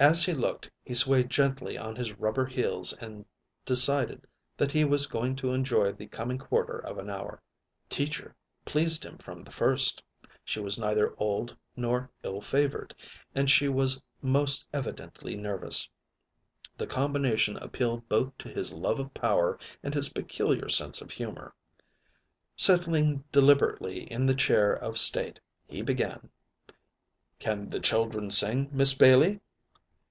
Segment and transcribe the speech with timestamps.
[0.00, 3.24] As he looked he swayed gently on his rubber heels and
[3.64, 7.40] decided that he was going to enjoy the coming quarter of an hour.
[7.88, 8.34] Teacher
[8.64, 10.02] pleased him from the first.
[10.44, 12.96] She was neither old nor ill favored,
[13.32, 15.88] and she was most evidently nervous.
[16.76, 21.54] The combination appealed both to his love of power and his peculiar sense of humor.
[22.56, 25.38] Settling deliberately in the chair of state,
[25.68, 26.28] he began:
[27.38, 29.38] "Can the children sing, Miss Bailey?"